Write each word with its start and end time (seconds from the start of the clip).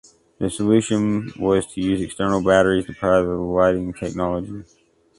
The 0.39 0.49
solution 0.49 1.31
was 1.37 1.67
to 1.75 1.79
use 1.81 2.01
external 2.01 2.41
batteries 2.43 2.87
to 2.87 2.93
power 2.95 3.21
the 3.23 3.35
lighting 3.35 3.93
technology. 3.93 4.63